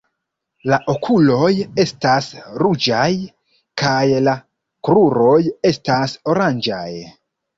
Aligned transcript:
La 0.69 0.77
okuloj 0.93 1.49
estas 1.83 2.29
ruĝaj 2.63 3.11
kaj 3.83 4.01
la 4.29 4.35
kruroj 4.89 5.37
estas 5.73 6.17
oranĝaj. 6.33 6.89